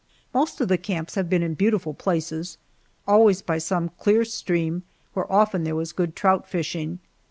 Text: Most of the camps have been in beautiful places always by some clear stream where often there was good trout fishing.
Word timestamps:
Most 0.33 0.59
of 0.59 0.67
the 0.67 0.79
camps 0.79 1.13
have 1.13 1.29
been 1.29 1.43
in 1.43 1.53
beautiful 1.53 1.93
places 1.93 2.57
always 3.07 3.43
by 3.43 3.59
some 3.59 3.91
clear 3.99 4.25
stream 4.25 4.81
where 5.13 5.31
often 5.31 5.63
there 5.63 5.75
was 5.75 5.93
good 5.93 6.15
trout 6.15 6.49
fishing. 6.49 6.97